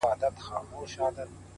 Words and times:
لوړ 0.03 0.09
همت 0.11 0.19
د 0.21 0.23
خنډونو 0.45 0.87
سیوري 0.91 1.13
لنډوي’ 1.17 1.43